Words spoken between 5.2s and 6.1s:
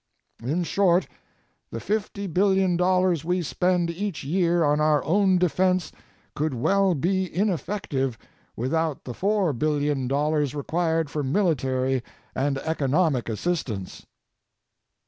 defense